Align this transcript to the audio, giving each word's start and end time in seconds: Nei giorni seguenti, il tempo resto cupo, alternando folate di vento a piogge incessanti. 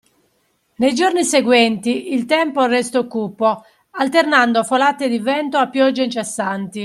Nei 0.77 0.95
giorni 0.95 1.23
seguenti, 1.23 2.11
il 2.15 2.25
tempo 2.25 2.65
resto 2.65 3.05
cupo, 3.05 3.61
alternando 3.91 4.63
folate 4.63 5.07
di 5.07 5.19
vento 5.19 5.59
a 5.59 5.69
piogge 5.69 6.01
incessanti. 6.05 6.79